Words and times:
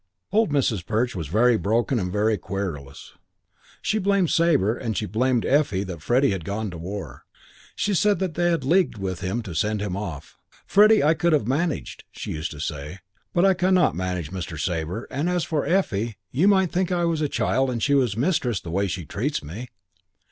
Old 0.31 0.49
Mrs. 0.49 0.83
Perch 0.83 1.15
was 1.15 1.27
very 1.27 1.57
broken 1.57 1.99
and 1.99 2.11
very 2.11 2.35
querulous. 2.35 3.13
She 3.83 3.99
blamed 3.99 4.31
Sabre 4.31 4.75
and 4.75 4.97
she 4.97 5.05
blamed 5.05 5.45
Effie 5.45 5.83
that 5.83 6.01
Freddie 6.01 6.31
had 6.31 6.43
gone 6.43 6.71
to 6.71 6.77
the 6.77 6.81
war. 6.81 7.23
She 7.75 7.93
said 7.93 8.17
they 8.17 8.49
had 8.49 8.63
leagued 8.63 8.97
with 8.97 9.19
him 9.21 9.43
to 9.43 9.53
send 9.53 9.79
him 9.79 9.95
off. 9.95 10.35
"Freddie 10.65 11.03
I 11.03 11.13
could 11.13 11.33
have 11.33 11.45
managed," 11.47 12.03
she 12.11 12.31
used 12.31 12.49
to 12.49 12.59
say; 12.59 12.97
"but 13.31 13.43
you 13.43 13.49
I 13.51 13.53
cannot 13.53 13.95
manage, 13.95 14.31
Mr. 14.31 14.59
Sabre; 14.59 15.05
and 15.11 15.29
as 15.29 15.43
for 15.43 15.67
Effie, 15.67 16.17
you 16.31 16.47
might 16.47 16.71
think 16.71 16.91
I 16.91 17.05
was 17.05 17.21
a 17.21 17.29
child 17.29 17.69
and 17.69 17.83
she 17.83 17.93
was 17.93 18.17
mistress 18.17 18.59
the 18.59 18.71
way 18.71 18.87
she 18.87 19.05
treats 19.05 19.43
me." 19.43 19.69